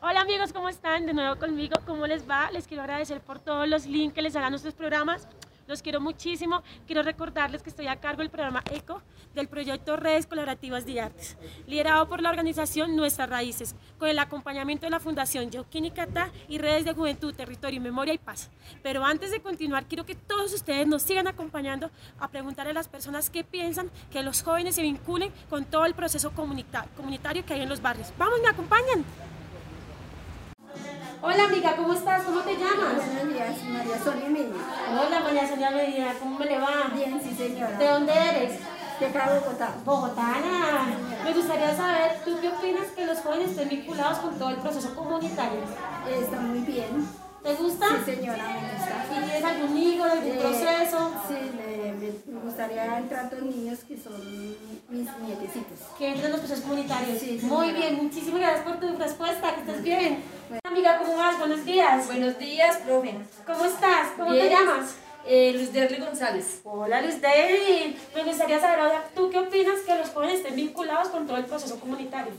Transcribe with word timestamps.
Hola 0.00 0.20
amigos, 0.20 0.52
¿cómo 0.52 0.68
están? 0.68 1.06
De 1.06 1.12
nuevo 1.12 1.36
conmigo, 1.38 1.74
¿cómo 1.86 2.06
les 2.06 2.28
va? 2.28 2.50
Les 2.52 2.66
quiero 2.68 2.82
agradecer 2.82 3.20
por 3.20 3.40
todos 3.40 3.66
los 3.66 3.86
links 3.86 4.14
que 4.14 4.22
les 4.22 4.36
hagan 4.36 4.50
nuestros 4.50 4.74
programas. 4.74 5.26
Los 5.68 5.82
quiero 5.82 6.00
muchísimo. 6.00 6.62
Quiero 6.86 7.02
recordarles 7.02 7.62
que 7.62 7.68
estoy 7.68 7.88
a 7.88 8.00
cargo 8.00 8.22
del 8.22 8.30
programa 8.30 8.64
ECO 8.72 9.02
del 9.34 9.48
proyecto 9.48 9.96
Redes 9.96 10.26
Colaborativas 10.26 10.86
de 10.86 11.00
Artes, 11.00 11.36
liderado 11.66 12.08
por 12.08 12.22
la 12.22 12.30
organización 12.30 12.96
Nuestras 12.96 13.28
Raíces, 13.28 13.76
con 13.98 14.08
el 14.08 14.18
acompañamiento 14.18 14.86
de 14.86 14.90
la 14.90 14.98
Fundación 14.98 15.50
Yoquini 15.50 15.90
Cata 15.90 16.32
y 16.48 16.56
Redes 16.56 16.86
de 16.86 16.94
Juventud, 16.94 17.34
Territorio, 17.34 17.82
Memoria 17.82 18.14
y 18.14 18.18
Paz. 18.18 18.50
Pero 18.82 19.04
antes 19.04 19.30
de 19.30 19.40
continuar, 19.40 19.84
quiero 19.84 20.06
que 20.06 20.14
todos 20.14 20.54
ustedes 20.54 20.86
nos 20.86 21.02
sigan 21.02 21.28
acompañando 21.28 21.90
a 22.18 22.28
preguntarle 22.28 22.70
a 22.70 22.74
las 22.74 22.88
personas 22.88 23.28
qué 23.28 23.44
piensan 23.44 23.90
que 24.10 24.22
los 24.22 24.42
jóvenes 24.42 24.74
se 24.74 24.82
vinculen 24.82 25.30
con 25.50 25.66
todo 25.66 25.84
el 25.84 25.94
proceso 25.94 26.32
comunitario 26.32 27.44
que 27.44 27.54
hay 27.54 27.60
en 27.60 27.68
los 27.68 27.82
barrios. 27.82 28.12
¡Vamos, 28.16 28.40
me 28.40 28.48
acompañan! 28.48 29.04
Hola 31.20 31.44
amiga, 31.44 31.74
¿cómo 31.76 31.94
estás? 31.94 32.22
¿Cómo 32.24 32.40
te 32.40 32.54
llamas? 32.56 32.94
Buenos 32.96 33.34
días, 33.34 33.62
María 33.64 33.98
Sonia 33.98 34.28
Medina. 34.28 34.56
Hola 35.00 35.20
María 35.20 35.48
Sonia 35.48 35.70
Medina, 35.70 36.14
¿cómo 36.20 36.38
me 36.38 36.46
le 36.46 36.58
va? 36.58 36.90
Bien, 36.94 37.20
sí 37.22 37.34
señora. 37.34 37.76
¿De 37.78 37.86
dónde 37.88 38.12
eres? 38.12 38.60
De 39.00 39.06
acá 39.06 39.28
Bogotá. 39.40 39.74
Bogotana. 39.84 40.86
Me 41.24 41.32
gustaría 41.32 41.74
saber, 41.76 42.20
¿tú 42.24 42.38
qué 42.40 42.48
opinas 42.48 42.86
que 42.94 43.04
los 43.06 43.18
jóvenes 43.20 43.50
estén 43.50 43.68
vinculados 43.68 44.18
con 44.18 44.38
todo 44.38 44.50
el 44.50 44.56
proceso 44.56 44.94
comunitario? 44.94 45.60
Está 46.08 46.36
muy 46.40 46.60
bien. 46.60 47.08
¿Te 47.42 47.54
gusta? 47.54 47.86
Sí 48.04 48.14
señora, 48.16 48.44
me 48.48 48.74
gusta. 48.74 49.04
¿Y 49.10 49.24
tienes 49.24 49.44
algún 49.44 49.76
hijo, 49.76 50.04
algún 50.04 50.26
Eh, 50.32 50.38
proceso? 50.40 51.12
Sí, 51.28 51.34
me, 52.26 52.40
gustaría 52.40 52.98
entrar 52.98 53.30
dos 53.30 53.42
niños 53.42 53.80
que 53.86 53.96
son 53.96 54.20
mis 54.88 55.08
nietecitos. 55.20 55.78
Que 55.98 56.08
entren 56.08 56.26
en 56.26 56.32
los 56.32 56.40
procesos 56.40 56.64
comunitarios. 56.64 57.18
Sí, 57.18 57.38
Muy 57.42 57.66
señora. 57.66 57.78
bien, 57.78 58.04
muchísimas 58.04 58.40
gracias 58.40 58.64
por 58.64 58.80
tu 58.80 58.96
respuesta, 58.96 59.54
que 59.54 59.60
estés 59.60 59.82
bien. 59.82 60.22
Amiga, 60.64 60.98
¿cómo 60.98 61.16
vas? 61.16 61.38
Buenos 61.38 61.64
días. 61.64 62.06
Buenos 62.06 62.38
días, 62.38 62.76
profe. 62.78 63.14
¿Cómo 63.46 63.64
estás? 63.64 64.08
¿Cómo 64.16 64.32
te 64.32 64.48
llamas? 64.48 64.94
Eh, 65.26 65.52
Luz 65.52 65.72
Derli 65.72 65.98
González. 65.98 66.60
Hola 66.64 67.02
Luz 67.02 67.20
David, 67.20 67.96
me 68.14 68.24
gustaría 68.24 68.58
saber 68.58 68.80
ahora, 68.80 69.04
¿tú 69.14 69.28
qué 69.28 69.38
opinas 69.38 69.80
que 69.80 69.94
los 69.94 70.08
jóvenes 70.08 70.36
estén 70.36 70.56
vinculados 70.56 71.08
con 71.08 71.26
todo 71.26 71.36
el 71.36 71.44
proceso 71.44 71.78
comunitario? 71.78 72.32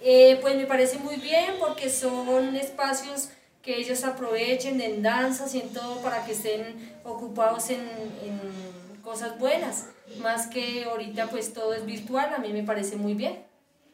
Eh, 0.00 0.38
pues 0.40 0.56
me 0.56 0.64
parece 0.64 0.98
muy 0.98 1.16
bien 1.16 1.56
porque 1.60 1.90
son 1.90 2.56
espacios 2.56 3.28
que 3.60 3.76
ellos 3.76 4.02
aprovechen 4.04 4.80
en 4.80 5.02
danzas 5.02 5.54
y 5.54 5.60
en 5.60 5.74
todo 5.74 6.00
para 6.00 6.24
que 6.24 6.32
estén 6.32 6.96
ocupados 7.04 7.68
en, 7.70 7.80
en 7.80 8.40
cosas 9.12 9.38
buenas. 9.38 9.90
Más 10.22 10.46
que 10.46 10.84
ahorita 10.84 11.26
pues 11.26 11.52
todo 11.52 11.74
es 11.74 11.84
virtual, 11.84 12.32
a 12.34 12.38
mí 12.38 12.50
me 12.50 12.62
parece 12.62 12.96
muy 12.96 13.12
bien. 13.12 13.44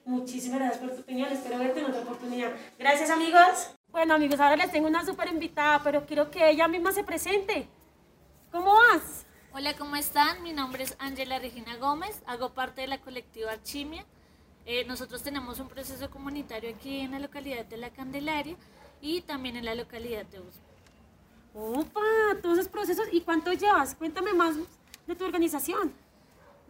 Muchísimas 0.04 0.60
gracias 0.60 0.78
por 0.78 0.94
tu 0.94 1.00
opinión, 1.00 1.28
espero 1.32 1.58
verte 1.58 1.80
en 1.80 1.86
otra 1.86 2.02
oportunidad. 2.02 2.52
Gracias 2.78 3.10
amigos. 3.10 3.70
Bueno 3.88 4.14
amigos, 4.14 4.38
ahora 4.38 4.54
les 4.54 4.70
tengo 4.70 4.86
una 4.86 5.04
súper 5.04 5.28
invitada, 5.28 5.82
pero 5.82 6.06
quiero 6.06 6.30
que 6.30 6.48
ella 6.48 6.68
misma 6.68 6.92
se 6.92 7.02
presente. 7.02 7.68
¿Cómo 8.52 8.72
vas? 8.74 9.26
Hola, 9.52 9.76
¿cómo 9.76 9.96
están? 9.96 10.40
Mi 10.44 10.52
nombre 10.52 10.84
es 10.84 10.94
Ángela 11.00 11.40
Regina 11.40 11.76
Gómez, 11.78 12.22
hago 12.26 12.50
parte 12.50 12.82
de 12.82 12.86
la 12.86 13.00
colectiva 13.00 13.50
Archimia. 13.50 14.06
Eh, 14.66 14.84
nosotros 14.84 15.24
tenemos 15.24 15.58
un 15.58 15.68
proceso 15.68 16.10
comunitario 16.10 16.70
aquí 16.70 17.00
en 17.00 17.10
la 17.10 17.18
localidad 17.18 17.64
de 17.64 17.76
La 17.76 17.90
Candelaria 17.90 18.54
y 19.00 19.22
también 19.22 19.56
en 19.56 19.64
la 19.64 19.74
localidad 19.74 20.26
de 20.26 20.38
Usme. 20.38 20.68
Opa, 21.54 22.00
todos 22.40 22.58
esos 22.58 22.70
procesos. 22.70 23.08
¿Y 23.10 23.22
cuánto 23.22 23.52
llevas? 23.52 23.96
Cuéntame 23.96 24.32
más 24.32 24.54
de 25.08 25.16
tu 25.16 25.24
organización. 25.24 25.92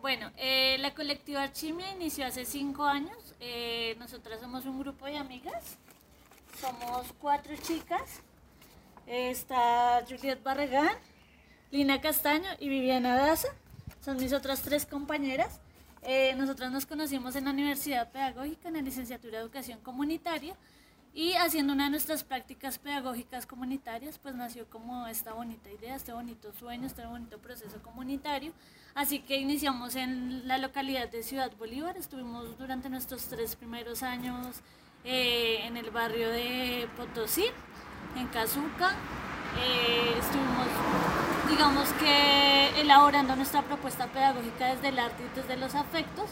Bueno, 0.01 0.31
eh, 0.37 0.77
la 0.79 0.95
colectiva 0.95 1.43
Archimia 1.43 1.91
inició 1.91 2.25
hace 2.25 2.45
cinco 2.45 2.85
años. 2.85 3.35
Eh, 3.41 3.97
nosotras 3.99 4.41
somos 4.41 4.65
un 4.65 4.79
grupo 4.79 5.07
de 5.07 5.19
amigas. 5.19 5.77
Somos 6.61 7.13
cuatro 7.21 7.55
chicas. 7.57 8.23
Está 9.07 10.05
Juliet 10.09 10.41
Barragán, 10.43 10.95
Lina 11.73 12.01
Castaño 12.01 12.49
y 12.61 12.69
Viviana 12.69 13.17
Daza. 13.17 13.49
Son 14.05 14.17
mis 14.19 14.33
otras 14.33 14.63
tres 14.63 14.87
compañeras. 14.87 15.61
Eh, 16.03 16.35
nosotras 16.37 16.71
nos 16.71 16.87
conocimos 16.87 17.35
en 17.35 17.47
la 17.47 17.51
Universidad 17.51 18.13
Pedagógica, 18.13 18.69
en 18.69 18.75
la 18.75 18.83
licenciatura 18.83 19.39
de 19.39 19.45
Educación 19.45 19.81
Comunitaria. 19.81 20.55
Y 21.15 21.33
haciendo 21.35 21.73
una 21.73 21.85
de 21.85 21.91
nuestras 21.91 22.23
prácticas 22.23 22.79
pedagógicas 22.79 23.47
comunitarias, 23.47 24.19
pues 24.19 24.35
nació 24.35 24.69
como 24.71 25.07
esta 25.09 25.33
bonita 25.33 25.71
idea, 25.71 25.97
este 25.97 26.13
bonito 26.13 26.53
sueño, 26.53 26.87
este 26.87 27.05
bonito 27.07 27.39
proceso 27.39 27.83
comunitario. 27.83 28.53
Así 28.95 29.21
que 29.21 29.37
iniciamos 29.37 29.97
en 29.97 30.47
la 30.47 30.59
localidad 30.59 31.09
de 31.09 31.23
Ciudad 31.23 31.51
Bolívar, 31.59 31.97
estuvimos 31.97 32.59
durante 32.59 32.89
nuestros 32.89 33.25
tres 33.27 33.57
primeros 33.57 34.03
años 34.03 34.61
eh, 35.05 35.61
en 35.65 35.77
el 35.77 35.91
barrio 35.91 36.29
de 36.29 36.89
Potosí, 36.97 37.47
en 38.17 38.27
Cazuca. 38.29 38.95
Eh, 39.61 40.15
estuvimos, 40.19 40.67
digamos 41.49 41.89
que, 41.95 42.81
elaborando 42.81 43.35
nuestra 43.35 43.63
propuesta 43.63 44.07
pedagógica 44.09 44.75
desde 44.75 44.89
el 44.89 44.99
arte 44.99 45.23
y 45.25 45.41
desde 45.41 45.57
los 45.57 45.75
afectos, 45.75 46.31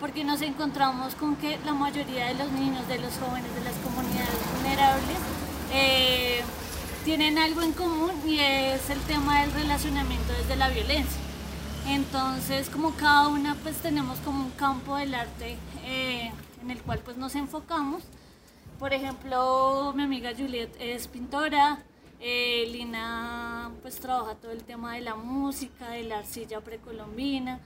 porque 0.00 0.24
nos 0.24 0.42
encontramos 0.42 1.14
con 1.14 1.36
que 1.36 1.58
la 1.64 1.74
mayoría 1.74 2.26
de 2.26 2.34
los 2.34 2.50
niños, 2.52 2.86
de 2.88 2.98
los 2.98 3.12
jóvenes, 3.18 3.52
de 3.54 3.64
las 3.64 3.74
comunidades 3.76 4.54
vulnerables, 4.54 5.18
eh, 5.72 6.40
tienen 7.04 7.38
algo 7.38 7.62
en 7.62 7.72
común 7.72 8.12
y 8.26 8.38
es 8.38 8.90
el 8.90 9.00
tema 9.00 9.40
del 9.40 9.52
relacionamiento 9.52 10.32
desde 10.32 10.56
la 10.56 10.68
violencia. 10.68 11.20
Entonces, 11.86 12.68
como 12.68 12.94
cada 12.94 13.28
una, 13.28 13.54
pues 13.56 13.76
tenemos 13.76 14.18
como 14.20 14.44
un 14.44 14.50
campo 14.50 14.96
del 14.96 15.14
arte 15.14 15.56
eh, 15.84 16.30
en 16.62 16.70
el 16.70 16.82
cual 16.82 17.00
pues 17.04 17.16
nos 17.16 17.34
enfocamos. 17.34 18.02
Por 18.78 18.92
ejemplo, 18.92 19.92
mi 19.96 20.02
amiga 20.02 20.32
Juliet 20.36 20.70
es 20.78 21.08
pintora, 21.08 21.78
eh, 22.20 22.68
Lina 22.70 23.70
pues 23.82 23.96
trabaja 23.96 24.34
todo 24.34 24.52
el 24.52 24.64
tema 24.64 24.94
de 24.94 25.00
la 25.00 25.14
música, 25.14 25.90
de 25.90 26.04
la 26.04 26.18
arcilla 26.18 26.60
precolombina, 26.60 27.60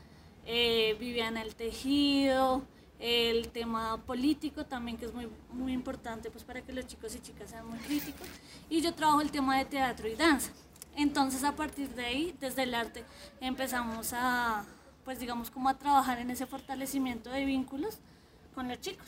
eh, 0.46 0.96
Viviana 0.98 1.42
el 1.42 1.54
tejido, 1.54 2.62
el 2.98 3.48
tema 3.48 3.96
político 4.04 4.64
también 4.64 4.96
que 4.96 5.06
es 5.06 5.14
muy, 5.14 5.28
muy 5.50 5.72
importante 5.72 6.30
pues 6.30 6.44
para 6.44 6.62
que 6.62 6.72
los 6.72 6.86
chicos 6.86 7.14
y 7.16 7.20
chicas 7.20 7.50
sean 7.50 7.66
muy 7.66 7.78
críticos 7.80 8.28
y 8.70 8.80
yo 8.80 8.94
trabajo 8.94 9.20
el 9.20 9.30
tema 9.30 9.58
de 9.58 9.64
teatro 9.64 10.08
y 10.08 10.14
danza. 10.14 10.52
Entonces 10.96 11.42
a 11.44 11.56
partir 11.56 11.88
de 11.90 12.04
ahí, 12.04 12.36
desde 12.38 12.64
el 12.64 12.74
arte, 12.74 13.04
empezamos 13.40 14.12
a, 14.12 14.64
pues 15.04 15.18
digamos, 15.18 15.50
como 15.50 15.68
a 15.68 15.78
trabajar 15.78 16.18
en 16.18 16.30
ese 16.30 16.46
fortalecimiento 16.46 17.30
de 17.30 17.44
vínculos 17.44 17.98
con 18.54 18.68
los 18.68 18.80
chicos. 18.80 19.06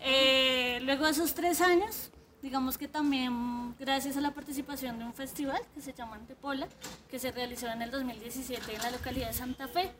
Eh, 0.00 0.80
luego 0.82 1.04
de 1.04 1.12
esos 1.12 1.34
tres 1.34 1.60
años, 1.60 2.10
digamos 2.42 2.76
que 2.78 2.88
también 2.88 3.74
gracias 3.78 4.16
a 4.16 4.20
la 4.20 4.32
participación 4.32 4.98
de 4.98 5.04
un 5.04 5.14
festival 5.14 5.60
que 5.74 5.80
se 5.80 5.92
llama 5.92 6.16
Antepola, 6.16 6.68
que 7.10 7.18
se 7.18 7.30
realizó 7.30 7.68
en 7.68 7.82
el 7.82 7.90
2017 7.90 8.74
en 8.74 8.82
la 8.82 8.90
localidad 8.90 9.28
de 9.28 9.34
Santa 9.34 9.68
Fe, 9.68 9.90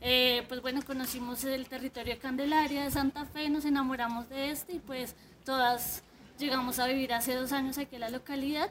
eh, 0.00 0.44
pues 0.48 0.62
bueno, 0.62 0.80
conocimos 0.84 1.44
el 1.44 1.68
territorio 1.68 2.14
de 2.14 2.20
Candelaria, 2.20 2.84
de 2.84 2.90
Santa 2.90 3.24
Fe, 3.26 3.48
nos 3.48 3.64
enamoramos 3.64 4.28
de 4.28 4.50
este 4.50 4.74
y 4.74 4.78
pues 4.78 5.16
todas 5.44 6.02
llegamos 6.38 6.78
a 6.78 6.86
vivir 6.86 7.12
hace 7.12 7.34
dos 7.34 7.52
años 7.52 7.78
aquí 7.78 7.96
en 7.96 8.02
la 8.02 8.10
localidad 8.10 8.70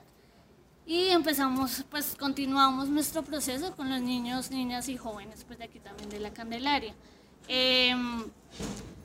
y 0.88 1.10
empezamos, 1.10 1.84
pues 1.90 2.16
continuamos 2.18 2.88
nuestro 2.88 3.22
proceso 3.22 3.75
con 3.75 3.90
los 3.90 4.01
niños, 4.01 4.51
niñas 4.51 4.88
y 4.88 4.96
jóvenes, 4.96 5.44
pues 5.46 5.60
de 5.60 5.66
aquí 5.66 5.80
también 5.80 6.10
de 6.10 6.22
la 6.22 6.31
Candelaria. 6.31 6.94
Em, 7.50 8.24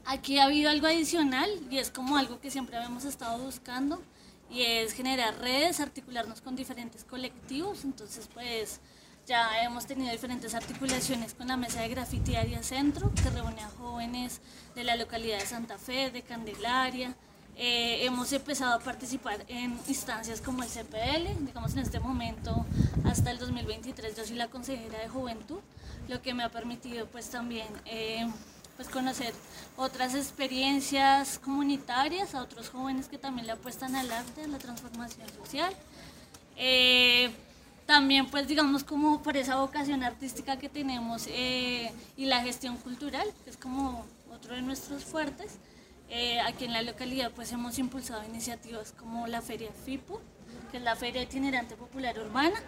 aquí 0.04 0.38
ha 0.38 0.44
habido 0.44 0.70
algo 0.70 0.86
adicional 0.86 1.50
y 1.70 1.78
es 1.78 1.90
como 1.90 2.16
algo 2.16 2.40
que 2.40 2.52
siempre 2.52 2.76
habíamos 2.76 3.04
estado 3.04 3.36
buscando 3.42 4.00
y 4.48 4.62
es 4.62 4.92
generar 4.92 5.36
redes, 5.40 5.80
articularnos 5.80 6.40
con 6.40 6.54
diferentes 6.54 7.02
colectivos, 7.02 7.84
entonces 7.84 8.28
pues 8.32 8.80
ya 9.26 9.62
hemos 9.62 9.86
tenido 9.86 10.10
diferentes 10.10 10.54
articulaciones 10.54 11.34
con 11.34 11.48
la 11.48 11.56
mesa 11.56 11.80
de 11.80 11.88
grafiti 11.88 12.36
Área 12.36 12.62
Centro, 12.62 13.12
que 13.14 13.30
reúne 13.30 13.62
a 13.62 13.70
jóvenes 13.70 14.40
de 14.74 14.84
la 14.84 14.96
localidad 14.96 15.38
de 15.38 15.46
Santa 15.46 15.78
Fe, 15.78 16.10
de 16.10 16.22
Candelaria, 16.22 17.14
eh, 17.56 18.06
hemos 18.06 18.32
empezado 18.32 18.74
a 18.74 18.78
participar 18.78 19.44
en 19.46 19.78
instancias 19.86 20.40
como 20.40 20.62
el 20.62 20.70
CPL, 20.70 21.44
digamos 21.44 21.74
en 21.74 21.80
este 21.80 22.00
momento 22.00 22.64
hasta 23.04 23.30
el 23.30 23.38
2023 23.38 24.16
yo 24.16 24.24
soy 24.24 24.36
la 24.36 24.48
consejera 24.48 24.98
de 24.98 25.08
juventud, 25.08 25.60
lo 26.08 26.22
que 26.22 26.32
me 26.32 26.44
ha 26.44 26.48
permitido 26.48 27.06
pues 27.06 27.28
también 27.28 27.66
eh, 27.84 28.26
pues 28.76 28.88
conocer 28.88 29.34
otras 29.76 30.14
experiencias 30.14 31.38
comunitarias 31.38 32.34
a 32.34 32.42
otros 32.42 32.70
jóvenes 32.70 33.08
que 33.08 33.18
también 33.18 33.46
le 33.46 33.52
apuestan 33.52 33.96
al 33.96 34.10
arte, 34.10 34.44
a 34.44 34.48
la 34.48 34.58
transformación 34.58 35.28
social. 35.36 35.74
Eh, 36.56 37.30
también 37.92 38.24
pues 38.24 38.48
digamos 38.48 38.84
como 38.84 39.22
por 39.22 39.36
esa 39.36 39.56
vocación 39.56 40.02
artística 40.02 40.58
que 40.58 40.70
tenemos 40.70 41.26
eh, 41.28 41.92
y 42.16 42.24
la 42.24 42.40
gestión 42.40 42.78
cultural, 42.78 43.28
que 43.44 43.50
es 43.50 43.58
como 43.58 44.06
otro 44.34 44.54
de 44.54 44.62
nuestros 44.62 45.04
fuertes. 45.04 45.58
Eh, 46.08 46.40
aquí 46.40 46.64
en 46.64 46.72
la 46.72 46.80
localidad 46.80 47.32
pues 47.36 47.52
hemos 47.52 47.78
impulsado 47.78 48.24
iniciativas 48.24 48.92
como 48.92 49.26
la 49.26 49.42
Feria 49.42 49.68
FIPU, 49.84 50.18
que 50.70 50.78
es 50.78 50.82
la 50.82 50.96
Feria 50.96 51.20
Itinerante 51.20 51.76
Popular 51.76 52.18
Urbana, 52.18 52.58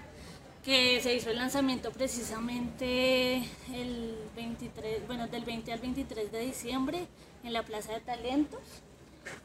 que 0.63 1.01
se 1.01 1.15
hizo 1.15 1.31
el 1.31 1.39
lanzamiento 1.39 1.91
precisamente 1.91 3.37
el 3.73 4.15
23, 4.37 5.07
bueno, 5.07 5.27
del 5.29 5.47
20 5.47 5.73
al 5.73 5.81
23 5.81 6.33
de 6.33 6.41
diciembre 6.41 7.07
en 7.45 7.55
la 7.55 7.63
Plaza 7.63 7.95
de 7.95 8.01
Talentos. 8.01 8.61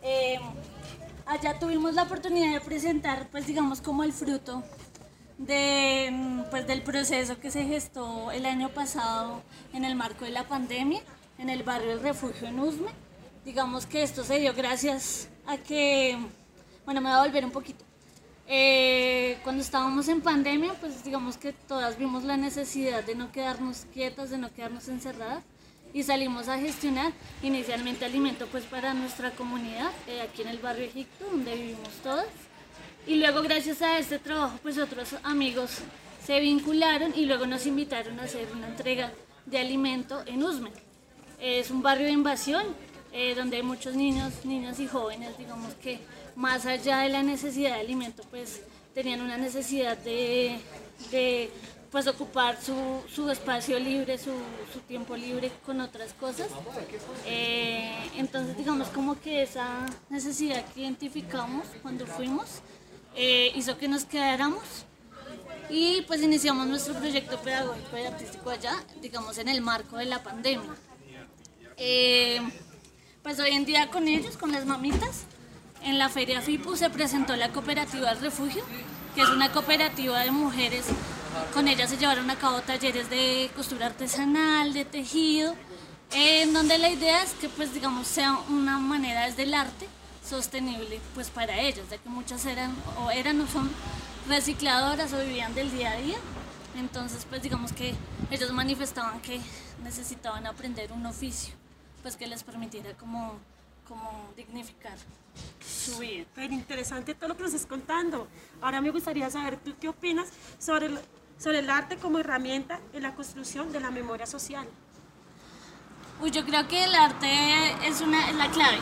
Eh, 0.04 0.42
allá 1.26 1.58
tuvimos 1.58 1.94
la 1.94 2.04
oportunidad 2.04 2.52
de 2.52 2.60
presentar, 2.60 3.30
pues 3.32 3.48
digamos, 3.48 3.80
como 3.80 4.04
el 4.04 4.12
fruto 4.12 4.62
de, 5.40 6.46
pues, 6.52 6.68
del 6.68 6.84
proceso 6.84 7.40
que 7.40 7.50
se 7.50 7.64
gestó 7.64 8.32
el 8.32 8.46
año 8.46 8.70
pasado 8.70 9.42
en 9.74 9.86
el 9.86 9.96
marco 9.96 10.26
de 10.26 10.32
la 10.32 10.48
pandemia 10.48 11.02
en 11.40 11.50
el 11.50 11.64
barrio 11.64 11.94
El 11.94 12.02
Refugio 12.02 12.48
en 12.48 12.60
Usme. 12.60 12.92
Digamos 13.46 13.86
que 13.86 14.04
esto 14.04 14.24
se 14.24 14.40
dio 14.40 14.54
gracias 14.54 15.30
a 15.48 15.58
que, 15.58 16.18
bueno, 16.86 17.02
me 17.02 17.10
voy 17.10 17.18
a 17.18 17.24
volver 17.24 17.46
un 17.46 17.52
poquito. 17.52 17.86
Eh, 18.46 19.38
cuando 19.44 19.62
estábamos 19.62 20.08
en 20.10 20.22
pandemia, 20.22 20.74
pues 20.82 21.04
digamos 21.04 21.38
que 21.38 21.54
todas 21.54 21.98
vimos 21.98 22.24
la 22.24 22.36
necesidad 22.36 23.04
de 23.04 23.16
no 23.16 23.32
quedarnos 23.32 23.86
quietas, 23.94 24.32
de 24.32 24.38
no 24.38 24.54
quedarnos 24.54 24.88
encerradas 24.90 25.44
y 25.94 26.04
salimos 26.04 26.48
a 26.50 26.58
gestionar 26.58 27.14
inicialmente 27.42 28.06
alimento 28.06 28.48
pues 28.48 28.64
para 28.66 28.94
nuestra 28.94 29.32
comunidad 29.32 29.92
eh, 30.08 30.22
aquí 30.22 30.44
en 30.44 30.50
el 30.50 30.60
barrio 30.60 30.86
Egipto 30.86 31.26
donde 31.32 31.56
vivimos 31.56 31.90
todas 32.04 32.28
y 33.10 33.16
luego 33.16 33.42
gracias 33.42 33.82
a 33.82 33.98
este 33.98 34.20
trabajo 34.20 34.60
pues 34.62 34.78
otros 34.78 35.16
amigos 35.24 35.72
se 36.24 36.40
vincularon 36.40 37.12
y 37.16 37.26
luego 37.26 37.48
nos 37.48 37.66
invitaron 37.66 38.20
a 38.20 38.24
hacer 38.24 38.48
una 38.56 38.68
entrega 38.68 39.12
de 39.48 39.58
alimento 39.58 40.22
en 40.28 40.44
Usme. 40.44 40.70
Es 41.40 41.72
un 41.72 41.82
barrio 41.82 42.06
de 42.06 42.12
invasión 42.12 42.64
eh, 43.12 43.34
donde 43.34 43.58
hay 43.58 43.64
muchos 43.64 43.96
niños, 43.96 44.46
niñas 44.46 44.80
y 44.80 44.88
jóvenes 44.88 45.36
digamos 45.40 45.74
que 45.82 46.00
más 46.36 46.68
allá 46.68 47.00
de 47.00 47.10
la 47.10 47.24
necesidad 47.24 47.74
de 47.76 47.82
alimento, 47.82 48.22
pues 48.30 48.62
tenían 48.94 49.22
una 49.22 49.38
necesidad 49.38 49.98
de, 49.98 50.60
pues 51.92 52.06
ocupar 52.06 52.60
su, 52.62 53.30
espacio 53.32 53.80
libre, 53.80 54.20
su, 54.20 54.32
tiempo 54.88 55.18
libre 55.18 55.52
con 55.66 55.82
otras 55.82 56.14
cosas. 56.14 56.48
Eh, 57.26 57.92
entonces 58.18 58.56
digamos 58.56 58.90
como 58.90 59.20
que 59.20 59.42
esa 59.42 59.86
necesidad 60.10 60.64
que 60.74 60.82
identificamos 60.82 61.66
cuando 61.82 62.06
fuimos 62.06 62.62
eh, 63.16 63.52
hizo 63.56 63.78
que 63.78 63.88
nos 63.88 64.06
quedáramos 64.06 64.64
y 65.70 66.02
pues 66.04 66.22
iniciamos 66.22 66.68
nuestro 66.68 66.96
proyecto 66.96 67.40
pedagógico 67.40 67.98
y 67.98 68.06
artístico 68.06 68.50
allá, 68.50 68.74
digamos 69.02 69.38
en 69.38 69.50
el 69.50 69.62
marco 69.62 69.98
de 69.98 70.06
la 70.06 70.24
pandemia. 70.24 70.76
Eh, 71.78 72.42
pues 73.22 73.40
hoy 73.40 73.52
en 73.52 73.66
día 73.66 73.90
con 73.90 74.08
ellos, 74.08 74.38
con 74.38 74.52
las 74.52 74.66
mamitas, 74.66 75.24
en 75.84 75.98
la 75.98 76.10
Feria 76.10 76.42
FIPU 76.42 76.76
se 76.76 76.90
presentó 76.90 77.36
la 77.36 77.52
cooperativa 77.52 78.12
El 78.12 78.20
Refugio, 78.20 78.64
que 79.16 79.22
es 79.22 79.30
una 79.30 79.52
cooperativa 79.52 80.20
de 80.20 80.32
mujeres. 80.32 80.86
Con 81.54 81.68
ella 81.68 81.88
se 81.88 81.98
llevaron 81.98 82.30
a 82.30 82.36
cabo 82.38 82.62
talleres 82.62 83.10
de 83.10 83.50
costura 83.56 83.86
artesanal, 83.86 84.74
de 84.74 84.86
tejido, 84.86 85.56
en 86.12 86.54
donde 86.54 86.78
la 86.80 86.90
idea 86.90 87.22
es 87.22 87.34
que 87.34 87.48
pues 87.50 87.74
digamos 87.74 88.08
sea 88.08 88.40
una 88.50 88.80
manera 88.80 89.28
desde 89.28 89.44
el 89.44 89.54
arte 89.54 89.88
sostenible 90.24 91.00
pues 91.14 91.30
para 91.30 91.60
ellas, 91.60 91.86
ya 91.90 91.98
que 91.98 92.10
muchas 92.10 92.46
eran 92.46 92.76
o 92.98 93.12
eran 93.12 93.40
o 93.42 93.48
son 93.48 93.70
recicladoras 94.28 95.14
o 95.14 95.20
vivían 95.20 95.54
del 95.56 95.72
día 95.72 95.92
a 95.92 95.98
día. 95.98 96.18
Entonces 96.78 97.26
pues 97.30 97.42
digamos 97.42 97.74
que 97.74 97.94
ellos 98.32 98.52
manifestaban 98.52 99.20
que 99.22 99.40
necesitaban 99.84 100.46
aprender 100.46 100.92
un 100.92 101.06
oficio 101.06 101.54
pues 102.02 102.16
que 102.16 102.28
les 102.28 102.44
permitiera 102.44 102.94
como 102.94 103.40
como 103.90 104.32
dignificar 104.38 104.96
su 105.66 105.98
vida. 105.98 106.26
Pero 106.36 106.54
interesante 106.54 107.16
todo 107.16 107.30
lo 107.30 107.36
que 107.36 107.44
nos 107.44 107.54
estás 107.54 107.68
contando. 107.68 108.28
Ahora 108.62 108.82
me 108.82 108.92
gustaría 108.92 109.30
saber, 109.32 109.58
¿tú 109.58 109.74
qué 109.82 109.90
opinas 109.90 110.30
sobre 110.60 110.86
el, 110.86 111.00
sobre 111.40 111.60
el 111.60 111.70
arte 111.70 111.98
como 111.98 112.20
herramienta 112.20 112.80
en 112.94 113.02
la 113.02 113.16
construcción 113.16 113.72
de 113.72 113.80
la 113.80 113.90
memoria 113.90 114.28
social? 114.28 114.68
Uy, 116.22 116.30
yo 116.32 116.46
creo 116.46 116.68
que 116.68 116.84
el 116.84 116.94
arte 116.94 117.88
es, 117.88 118.02
una, 118.02 118.30
es 118.30 118.36
la 118.36 118.52
clave, 118.52 118.78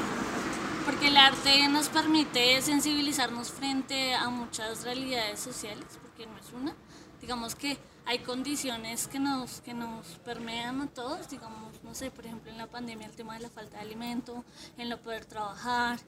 porque 0.88 1.08
el 1.08 1.18
arte 1.18 1.68
nos 1.68 1.90
permite 1.90 2.62
sensibilizarnos 2.62 3.52
frente 3.52 4.16
a 4.16 4.30
muchas 4.30 4.86
realidades 4.86 5.38
sociales, 5.38 5.86
porque 6.02 6.26
no 6.26 6.38
es 6.38 6.54
una. 6.54 6.74
Digamos 7.20 7.56
que 7.56 7.78
hay 8.06 8.20
condiciones 8.20 9.10
que 9.10 9.20
nos, 9.20 9.60
que 9.60 9.74
nos 9.74 10.08
permean 10.24 10.80
a 10.80 10.88
todos, 10.88 11.30
digamos, 11.30 11.84
no 11.84 11.94
sé, 11.94 12.10
por 12.10 12.26
ejemplo 12.26 12.50
en 12.50 12.58
la 12.58 12.68
pandemia 12.68 13.06
el 13.06 13.12
tema 13.18 13.34
de 13.34 13.42
la 13.42 13.50
falta 13.50 13.76
de 13.76 13.84
alimento, 13.84 14.46
el 14.78 14.88
no 14.88 14.98
poder 14.98 15.26
trabajar, 15.26 16.00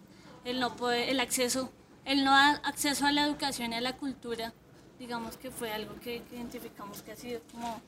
el 0.45 0.61
no 0.61 0.73
poder, 0.77 1.09
el 1.09 1.19
acceso, 1.19 1.73
el 2.05 2.23
no 2.23 2.33
acceso 2.33 3.05
a 3.05 3.11
la 3.11 3.25
educación 3.25 3.73
y 3.73 3.75
a 3.75 3.81
la 3.81 3.97
cultura, 3.97 4.53
digamos 4.97 5.35
que 5.35 5.51
fue 5.51 5.73
algo 5.73 5.99
que, 5.99 6.23
identificamos 6.31 7.01
que 7.01 7.11
ha 7.11 7.17
sido 7.17 7.41
como 7.51 7.81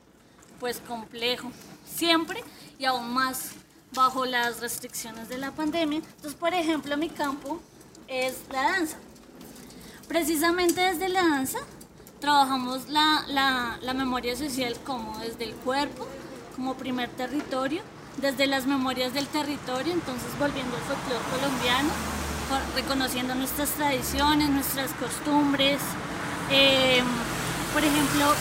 pues 0.60 0.78
complejo, 0.80 1.50
siempre 1.86 2.44
y 2.78 2.84
aún 2.84 3.14
más 3.14 3.54
bajo 3.94 4.24
las 4.26 4.60
restricciones 4.60 5.28
de 5.28 5.38
la 5.38 5.50
pandemia. 5.50 5.98
Entonces, 5.98 6.34
por 6.34 6.54
ejemplo, 6.54 6.96
mi 6.96 7.08
campo 7.08 7.60
es 8.08 8.34
la 8.50 8.62
danza. 8.62 8.96
Precisamente 10.08 10.80
desde 10.80 11.08
la 11.08 11.22
danza 11.22 11.58
trabajamos 12.20 12.88
la, 12.88 13.24
la, 13.82 13.94
memoria 13.94 14.36
social 14.36 14.76
como 14.84 15.18
desde 15.18 15.44
el 15.44 15.54
cuerpo, 15.54 16.06
como 16.54 16.74
primer 16.74 17.08
territorio, 17.08 17.82
desde 18.18 18.46
las 18.46 18.66
memorias 18.66 19.12
del 19.12 19.26
territorio, 19.26 19.92
entonces 19.92 20.28
volviendo 20.38 20.76
al 20.76 20.82
folclore 20.82 21.24
colombiano, 21.34 21.88
reconociendo 22.74 23.34
nuestras 23.34 23.70
tradiciones, 23.70 24.50
nuestras 24.50 24.90
costumbres. 24.92 25.80
Em, 26.50 27.04
por 27.72 27.82
ejemplo, 27.82 28.34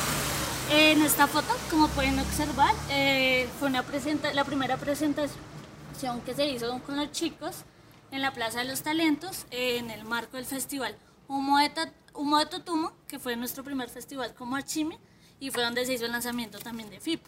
en 0.73 1.01
esta 1.01 1.27
foto, 1.27 1.49
como 1.69 1.89
pueden 1.89 2.17
observar, 2.19 2.73
eh, 2.89 3.49
fue 3.59 3.67
una 3.67 3.83
presenta 3.83 4.33
la 4.33 4.45
primera 4.45 4.77
presentación 4.77 6.21
que 6.25 6.33
se 6.33 6.47
hizo 6.47 6.79
con 6.83 6.95
los 6.95 7.11
chicos 7.11 7.63
en 8.11 8.21
la 8.21 8.31
Plaza 8.31 8.59
de 8.59 8.65
los 8.65 8.81
Talentos 8.81 9.45
en 9.51 9.91
el 9.91 10.05
marco 10.05 10.37
del 10.37 10.45
festival 10.45 10.95
Humo 11.27 11.57
de, 11.57 11.71
Humo 12.13 12.37
de 12.37 12.45
Totumo, 12.45 12.93
que 13.07 13.19
fue 13.19 13.35
nuestro 13.35 13.65
primer 13.65 13.89
festival 13.89 14.33
como 14.33 14.55
Archime, 14.55 14.97
y 15.41 15.51
fue 15.51 15.61
donde 15.63 15.85
se 15.85 15.93
hizo 15.93 16.05
el 16.05 16.13
lanzamiento 16.13 16.57
también 16.59 16.89
de 16.89 17.01
FIP, 17.01 17.21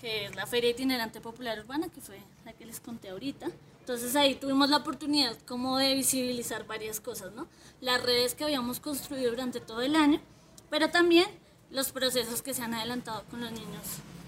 que 0.00 0.26
es 0.26 0.36
la 0.36 0.46
Feria 0.46 0.70
Itinerante 0.70 1.20
Popular 1.20 1.58
Urbana, 1.58 1.88
que 1.88 2.00
fue 2.00 2.20
la 2.44 2.52
que 2.52 2.64
les 2.64 2.78
conté 2.78 3.08
ahorita. 3.08 3.48
Entonces 3.80 4.14
ahí 4.14 4.36
tuvimos 4.36 4.70
la 4.70 4.76
oportunidad 4.78 5.36
como 5.48 5.78
de 5.78 5.94
visibilizar 5.94 6.64
varias 6.66 7.00
cosas, 7.00 7.32
¿no? 7.32 7.48
Las 7.80 8.00
redes 8.02 8.34
que 8.34 8.44
habíamos 8.44 8.78
construido 8.78 9.30
durante 9.30 9.60
todo 9.60 9.82
el 9.82 9.96
año, 9.96 10.20
pero 10.70 10.90
también 10.90 11.26
los 11.72 11.90
procesos 11.90 12.42
que 12.42 12.54
se 12.54 12.62
han 12.62 12.74
adelantado 12.74 13.24
con 13.30 13.40
los 13.40 13.50
niños, 13.50 13.82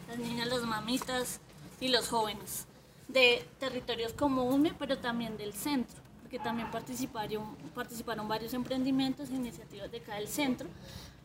las 0.09 0.19
niñas, 0.19 0.49
las 0.49 0.63
mamitas 0.63 1.41
y 1.81 1.89
los 1.89 2.09
jóvenes 2.09 2.67
de 3.09 3.47
territorios 3.61 4.13
como 4.15 4.45
UME, 4.45 4.75
pero 4.79 4.99
también 4.99 5.37
del 5.37 5.53
centro 5.53 6.05
que 6.35 6.41
también 6.41 6.69
participaron, 6.73 7.55
participaron 7.77 8.27
varios 8.27 8.55
emprendimientos 8.55 9.31
e 9.31 9.35
iniciativas 9.35 9.89
de 9.93 9.99
acá 9.99 10.17
del 10.17 10.27
centro, 10.27 10.69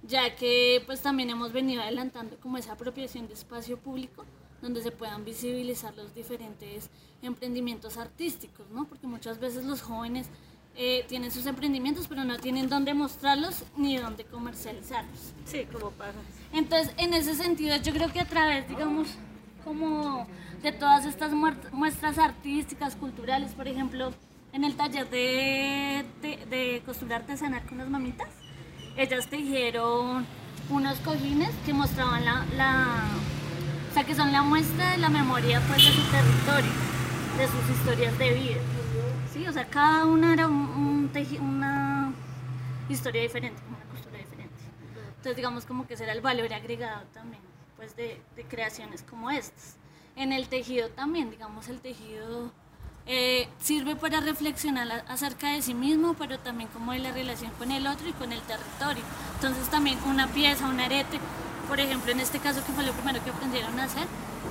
ya 0.04 0.36
que 0.36 0.84
pues 0.86 1.02
también 1.02 1.32
hemos 1.32 1.52
venido 1.52 1.82
adelantando 1.82 2.38
como 2.40 2.60
esa 2.60 2.74
apropiación 2.74 3.28
de 3.28 3.34
espacio 3.34 3.80
público 3.80 4.24
donde 4.62 4.84
se 4.84 4.92
puedan 4.92 5.26
visibilizar 5.26 5.96
los 5.98 6.14
diferentes 6.14 6.92
emprendimientos 7.24 7.98
artísticos, 7.98 8.70
¿no? 8.70 8.86
Porque 8.86 9.08
muchas 9.08 9.40
veces 9.40 9.66
los 9.66 9.82
jóvenes 9.82 10.28
eh, 10.76 11.06
tienen 11.08 11.32
sus 11.32 11.46
emprendimientos, 11.46 12.08
pero 12.08 12.24
no 12.24 12.38
tienen 12.38 12.70
dónde 12.70 12.94
mostrarlos 12.94 13.64
ni 13.76 13.98
dónde 13.98 14.24
comercializarlos. 14.24 15.34
Sí, 15.46 15.66
como 15.72 15.92
para. 15.92 16.14
Entonces, 16.54 16.94
en 16.98 17.14
ese 17.14 17.36
sentido, 17.36 17.76
yo 17.78 17.94
creo 17.94 18.12
que 18.12 18.22
a 18.22 18.26
través, 18.26 18.68
digamos, 18.68 19.10
como 19.64 20.26
de 20.64 20.72
todas 20.72 21.06
estas 21.06 21.32
muestras 21.72 22.18
artísticas, 22.18 22.96
culturales, 22.96 23.52
por 23.52 23.68
ejemplo, 23.68 24.14
en 24.52 24.64
el 24.64 24.76
taller 24.76 25.10
de, 25.10 26.06
de, 26.22 26.82
costura 26.86 27.18
artesanal 27.18 27.66
con 27.68 27.78
las 27.78 27.90
mamitas, 27.90 28.30
ellas 28.98 29.28
tejieron 29.28 30.26
unos 30.70 30.98
cojines 31.00 31.52
que 31.66 31.74
mostraban 31.74 32.26
la, 32.26 32.46
la, 32.58 33.04
o 33.90 33.94
sea, 33.94 34.04
que 34.04 34.16
son 34.16 34.32
la 34.32 34.44
muestra 34.44 34.92
de 34.92 34.98
la 34.98 35.10
memoria 35.10 35.62
pues 35.68 35.86
de 35.86 35.92
su 35.92 36.02
territorio, 36.12 36.72
de 37.38 37.48
sus 37.48 37.78
historias 37.78 38.18
de 38.18 38.34
vida 38.34 38.79
o 39.50 39.52
sea, 39.52 39.66
cada 39.66 40.06
una 40.06 40.34
era 40.34 40.48
un, 40.48 40.56
un 40.56 41.12
una 41.42 42.14
historia 42.88 43.22
diferente, 43.22 43.62
una 43.68 43.84
costura 43.92 44.18
diferente. 44.18 44.56
Entonces, 45.10 45.36
digamos 45.36 45.66
como 45.66 45.88
que 45.88 45.96
ese 45.96 46.04
era 46.04 46.14
el 46.14 46.22
valor 46.22 46.54
agregado 46.54 47.04
también, 47.14 47.42
pues, 47.76 47.96
de, 47.96 48.22
de 48.36 48.44
creaciones 48.46 49.04
como 49.04 49.32
estas. 49.32 49.76
En 50.16 50.34
el 50.34 50.48
tejido 50.50 50.90
también, 50.90 51.32
digamos, 51.32 51.68
el 51.68 51.80
tejido 51.80 52.52
eh, 53.08 53.48
sirve 53.60 53.96
para 53.96 54.20
reflexionar 54.20 55.04
acerca 55.08 55.50
de 55.50 55.64
sí 55.64 55.74
mismo, 55.74 56.14
pero 56.14 56.38
también 56.38 56.70
como 56.70 56.92
de 56.92 57.00
la 57.00 57.12
relación 57.12 57.52
con 57.58 57.72
el 57.72 57.88
otro 57.88 58.08
y 58.08 58.14
con 58.14 58.32
el 58.32 58.42
territorio. 58.42 59.04
Entonces, 59.36 59.68
también 59.70 59.98
una 60.06 60.28
pieza, 60.28 60.68
un 60.68 60.80
arete, 60.80 61.20
por 61.68 61.80
ejemplo, 61.80 62.12
en 62.12 62.20
este 62.20 62.38
caso 62.38 62.64
que 62.66 62.72
fue 62.72 62.84
lo 62.84 62.94
primero 62.94 63.24
que 63.24 63.32
aprendieron 63.32 63.80
a 63.80 63.86
hacer, 63.86 64.06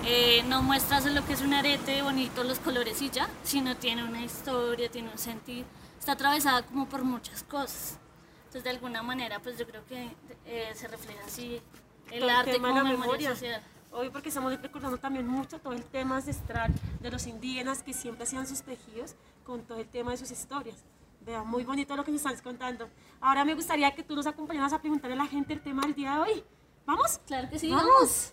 eh, 0.04 0.42
no 0.46 0.62
muestras 0.62 1.04
lo 1.06 1.24
que 1.24 1.34
es 1.34 1.42
un 1.42 1.52
arete 1.54 2.02
bonito, 2.02 2.44
los 2.44 2.58
colores 2.58 3.02
y 3.02 3.10
ya, 3.10 3.28
sino 3.42 3.76
tiene 3.76 4.04
una 4.04 4.22
historia, 4.22 4.90
tiene 4.90 5.10
un 5.10 5.18
sentido, 5.18 5.66
está 5.98 6.12
atravesada 6.12 6.62
como 6.62 6.88
por 6.88 7.04
muchas 7.04 7.42
cosas. 7.42 7.98
Entonces, 8.38 8.64
de 8.64 8.70
alguna 8.70 9.02
manera, 9.02 9.40
pues 9.40 9.58
yo 9.58 9.66
creo 9.66 9.84
que 9.86 10.08
eh, 10.46 10.72
se 10.74 10.88
refleja 10.88 11.24
así 11.26 11.60
el 12.10 12.20
todo 12.20 12.30
arte 12.30 12.52
el 12.52 12.62
como 12.62 12.74
memoria, 12.74 12.98
memoria 12.98 13.30
social 13.30 13.62
hoy 13.90 14.10
porque 14.10 14.28
estamos 14.28 14.60
recordando 14.60 14.98
también 14.98 15.26
mucho 15.26 15.58
todo 15.58 15.72
el 15.72 15.84
tema 15.84 16.16
ancestral 16.16 16.72
de 17.00 17.10
los 17.10 17.26
indígenas 17.26 17.82
que 17.82 17.92
siempre 17.92 18.24
hacían 18.24 18.46
sus 18.46 18.62
tejidos 18.62 19.14
con 19.44 19.62
todo 19.62 19.78
el 19.78 19.88
tema 19.88 20.12
de 20.12 20.16
sus 20.16 20.30
historias. 20.30 20.84
Vea, 21.20 21.42
muy 21.42 21.64
bonito 21.64 21.96
lo 21.96 22.04
que 22.04 22.12
nos 22.12 22.24
estás 22.24 22.42
contando. 22.42 22.88
Ahora 23.20 23.44
me 23.44 23.54
gustaría 23.54 23.94
que 23.94 24.02
tú 24.02 24.14
nos 24.14 24.26
acompañaras 24.26 24.72
a 24.72 24.80
preguntarle 24.80 25.14
a 25.14 25.18
la 25.18 25.26
gente 25.26 25.52
el 25.52 25.60
tema 25.60 25.82
del 25.82 25.94
día 25.94 26.14
de 26.14 26.20
hoy. 26.20 26.44
¿Vamos? 26.86 27.20
Claro 27.26 27.50
que 27.50 27.58
sí, 27.58 27.70
vamos. 27.70 28.32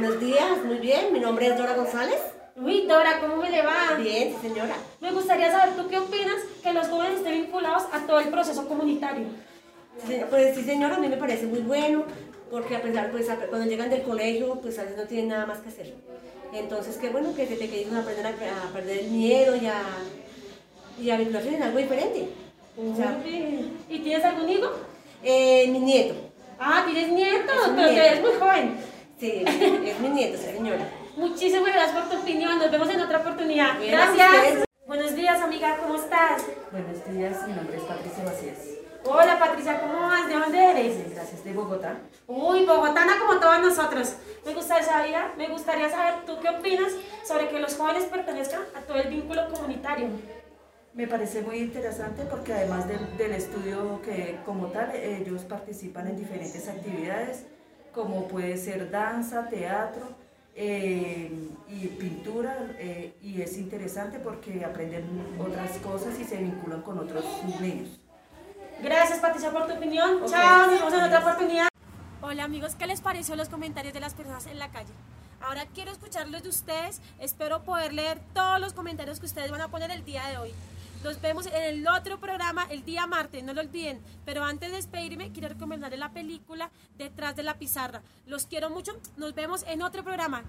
Días, 0.00 0.64
muy 0.64 0.78
bien. 0.78 1.12
Mi 1.12 1.20
nombre 1.20 1.46
es 1.48 1.56
Dora 1.58 1.74
González. 1.74 2.18
Uy, 2.56 2.86
Dora, 2.86 3.20
¿cómo 3.20 3.36
me 3.36 3.50
le 3.50 3.60
va? 3.62 3.94
Bien, 3.98 4.34
señora. 4.40 4.74
Me 5.00 5.12
gustaría 5.12 5.50
saber 5.52 5.74
tú 5.76 5.86
qué 5.88 5.98
opinas 5.98 6.36
que 6.62 6.72
los 6.72 6.88
jóvenes 6.88 7.18
estén 7.18 7.42
vinculados 7.42 7.84
a 7.92 8.00
todo 8.06 8.20
el 8.20 8.28
proceso 8.28 8.66
comunitario. 8.66 9.26
Sí, 10.06 10.20
Pues 10.30 10.56
sí, 10.56 10.64
señora, 10.64 10.96
a 10.96 10.98
mí 10.98 11.08
me 11.08 11.16
parece 11.18 11.46
muy 11.46 11.58
bueno, 11.60 12.04
porque 12.50 12.76
a 12.76 12.80
pesar, 12.82 13.10
pues 13.10 13.28
a- 13.28 13.36
cuando 13.36 13.66
llegan 13.68 13.90
del 13.90 14.02
colegio, 14.02 14.54
pues 14.62 14.78
a 14.78 14.82
veces 14.84 14.96
no 14.96 15.04
tienen 15.04 15.28
nada 15.28 15.44
más 15.46 15.58
que 15.60 15.68
hacer. 15.68 15.94
Entonces, 16.54 16.96
qué 16.96 17.10
bueno 17.10 17.34
que 17.34 17.42
desde 17.46 17.56
pequeños 17.56 17.94
aprenden 17.94 18.26
a, 18.26 18.30
a 18.30 18.72
perder 18.72 19.00
el 19.00 19.10
miedo 19.10 19.56
y 19.56 19.66
a, 19.66 19.82
y 20.98 21.10
a 21.10 21.16
vincularse 21.18 21.54
en 21.54 21.62
algo 21.62 21.78
diferente. 21.78 22.28
O 22.78 22.96
sea. 22.96 23.18
¿Y 23.26 23.98
tienes 23.98 24.24
algún 24.24 24.48
hijo? 24.48 24.70
eh, 25.22 25.68
mi 25.68 25.78
nieto. 25.80 26.14
Ah, 26.58 26.82
tienes 26.86 27.10
nieto, 27.12 27.52
pero 27.76 27.88
ves 27.94 28.20
muy 28.22 28.30
joven. 28.38 28.91
Sí, 29.22 29.44
es 29.46 30.00
mi 30.00 30.08
nieto, 30.08 30.36
sí, 30.36 30.46
señora. 30.46 30.84
Muchísimas 31.16 31.72
gracias 31.72 31.96
por 31.96 32.10
tu 32.10 32.20
opinión. 32.20 32.58
Nos 32.58 32.72
vemos 32.72 32.90
en 32.90 33.00
otra 33.02 33.18
oportunidad. 33.18 33.78
Bien, 33.78 33.92
Gracias. 33.92 34.34
ustedes. 34.34 34.64
Buenos 34.84 35.14
días, 35.14 35.40
amiga. 35.40 35.76
¿Cómo 35.76 35.94
estás? 35.94 36.42
Buenos 36.72 37.04
días, 37.04 37.46
mi 37.46 37.52
nombre 37.52 37.76
es 37.76 37.84
Patricia 37.84 38.24
Macías. 38.24 38.58
Hola, 39.04 39.38
Patricia. 39.38 39.80
¿Cómo 39.80 40.08
vas? 40.08 40.26
¿De 40.26 40.34
dónde 40.34 40.70
eres? 40.70 41.14
Gracias 41.14 41.44
de 41.44 41.52
Bogotá. 41.52 41.98
Uy, 42.26 42.66
bogotana 42.66 43.12
como 43.20 43.38
todos 43.38 43.60
nosotros. 43.60 44.16
Me 44.44 44.54
gustaría, 44.54 44.84
saber, 44.84 45.14
me 45.38 45.48
gustaría 45.50 45.88
saber 45.88 46.24
tú 46.26 46.40
qué 46.42 46.48
opinas 46.48 46.90
sobre 47.24 47.48
que 47.48 47.60
los 47.60 47.76
jóvenes 47.76 48.06
pertenezcan 48.06 48.62
a 48.74 48.80
todo 48.80 48.96
el 48.96 49.08
vínculo 49.08 49.48
comunitario. 49.54 50.08
Me 50.94 51.06
parece 51.06 51.42
muy 51.42 51.58
interesante 51.58 52.24
porque 52.28 52.54
además 52.54 52.88
del, 52.88 53.16
del 53.16 53.34
estudio 53.34 54.02
que 54.02 54.40
como 54.44 54.66
tal, 54.72 54.92
ellos 54.96 55.42
participan 55.42 56.08
en 56.08 56.16
diferentes 56.16 56.68
actividades 56.68 57.44
como 57.92 58.28
puede 58.28 58.56
ser 58.56 58.90
danza, 58.90 59.48
teatro 59.48 60.08
eh, 60.54 61.30
y 61.68 61.86
pintura 61.88 62.56
eh, 62.78 63.16
y 63.22 63.40
es 63.40 63.56
interesante 63.56 64.18
porque 64.18 64.64
aprenden 64.64 65.04
otras 65.38 65.78
cosas 65.78 66.18
y 66.18 66.24
se 66.24 66.36
vinculan 66.36 66.82
con 66.82 66.98
otros 66.98 67.24
niños. 67.60 67.88
Gracias, 68.82 69.20
Patricia, 69.20 69.50
por 69.50 69.66
tu 69.66 69.74
opinión. 69.74 70.22
Chao, 70.26 70.66
nos 70.66 70.78
vemos 70.78 70.94
en 70.94 71.02
otra 71.04 71.20
oportunidad. 71.20 71.68
Hola, 72.20 72.44
amigos, 72.44 72.74
¿qué 72.74 72.86
les 72.86 73.00
pareció 73.00 73.36
los 73.36 73.48
comentarios 73.48 73.94
de 73.94 74.00
las 74.00 74.14
personas 74.14 74.46
en 74.46 74.58
la 74.58 74.70
calle? 74.70 74.92
Ahora 75.40 75.66
quiero 75.66 75.90
escucharlos 75.90 76.42
de 76.42 76.48
ustedes. 76.48 77.00
Espero 77.18 77.62
poder 77.62 77.92
leer 77.92 78.20
todos 78.32 78.60
los 78.60 78.72
comentarios 78.72 79.20
que 79.20 79.26
ustedes 79.26 79.50
van 79.50 79.60
a 79.60 79.68
poner 79.68 79.90
el 79.90 80.04
día 80.04 80.26
de 80.28 80.38
hoy. 80.38 80.52
Nos 81.02 81.20
vemos 81.20 81.46
en 81.46 81.62
el 81.62 81.88
otro 81.88 82.18
programa 82.18 82.64
el 82.70 82.84
día 82.84 83.06
martes, 83.06 83.42
no 83.42 83.52
lo 83.52 83.60
olviden. 83.60 84.00
Pero 84.24 84.44
antes 84.44 84.70
de 84.70 84.76
despedirme, 84.76 85.32
quiero 85.32 85.48
recomendarles 85.48 85.98
la 85.98 86.12
película 86.12 86.70
Detrás 86.96 87.34
de 87.34 87.42
la 87.42 87.58
Pizarra. 87.58 88.02
Los 88.26 88.46
quiero 88.46 88.70
mucho. 88.70 88.92
Nos 89.16 89.34
vemos 89.34 89.64
en 89.66 89.82
otro 89.82 90.04
programa. 90.04 90.44